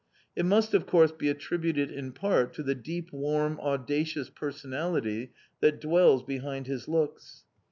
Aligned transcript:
It 0.35 0.47
must, 0.47 0.73
of 0.73 0.87
course, 0.87 1.11
be 1.11 1.29
attributed 1.29 1.91
in 1.91 2.13
part 2.13 2.55
to 2.55 2.63
the 2.63 2.73
deep, 2.73 3.13
warm 3.13 3.59
audacious 3.61 4.31
personality 4.31 5.31
that 5.59 5.79
dwells 5.79 6.23
behind 6.23 6.65
his 6.65 6.87
looks. 6.87 7.43